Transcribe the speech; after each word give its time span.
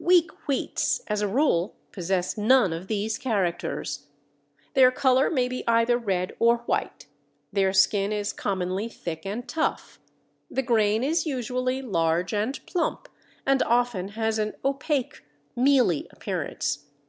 Weak 0.00 0.28
wheats 0.46 1.00
as 1.06 1.20
a 1.22 1.28
rule 1.28 1.76
possess 1.92 2.36
none 2.36 2.72
of 2.72 2.88
these 2.88 3.16
characters. 3.16 4.08
Their 4.74 4.90
colour 4.90 5.30
may 5.30 5.46
be 5.46 5.62
either 5.68 5.96
red 5.96 6.34
or 6.40 6.56
white, 6.66 7.06
their 7.52 7.72
skin 7.72 8.10
is 8.10 8.32
commonly 8.32 8.88
thick 8.88 9.24
and 9.24 9.46
tough, 9.48 10.00
the 10.50 10.62
grain 10.62 11.04
is 11.04 11.24
usually 11.24 11.82
large 11.82 12.34
and 12.34 12.58
plump, 12.66 13.08
and 13.46 13.62
often 13.62 14.08
has 14.18 14.40
an 14.40 14.54
opaque 14.64 15.24
mealy 15.54 16.08
appearance. 16.10 16.86